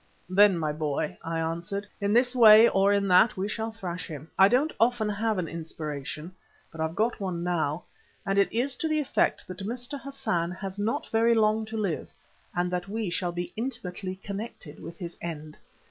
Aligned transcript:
"Then, 0.31 0.57
my 0.57 0.71
boy," 0.71 1.15
I 1.23 1.39
answered, 1.39 1.85
"in 1.99 2.11
this 2.11 2.35
way 2.35 2.67
or 2.67 2.91
in 2.91 3.07
that 3.09 3.37
we 3.37 3.47
shall 3.47 3.69
thrash 3.69 4.07
him. 4.07 4.31
I 4.35 4.47
don't 4.47 4.73
often 4.79 5.07
have 5.09 5.37
an 5.37 5.47
inspiration, 5.47 6.33
but 6.71 6.81
I've 6.81 6.95
got 6.95 7.19
one 7.19 7.43
now, 7.43 7.83
and 8.25 8.39
it 8.39 8.51
is 8.51 8.75
to 8.77 8.87
the 8.87 8.99
effect 8.99 9.47
that 9.47 9.59
Mr. 9.59 10.01
Hassan 10.01 10.49
has 10.53 10.79
not 10.79 11.07
very 11.09 11.35
long 11.35 11.65
to 11.65 11.77
live 11.77 12.11
and 12.55 12.71
that 12.71 12.87
we 12.89 13.11
shall 13.11 13.31
be 13.31 13.53
intimately 13.55 14.15
connected 14.15 14.79
with 14.79 14.97
his 14.97 15.15
end. 15.21 15.59